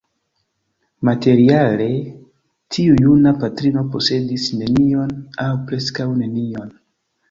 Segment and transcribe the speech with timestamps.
[1.09, 1.91] Materiale
[2.77, 5.17] tiu juna patrino posedis nenion,
[5.49, 6.79] aŭ preskaŭ nenion.